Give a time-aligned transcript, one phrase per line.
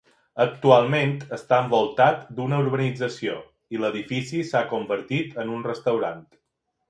[0.43, 3.35] Actualment està envoltat d'una urbanització
[3.75, 6.27] i l'edifici s'ha convertit en un restaurant.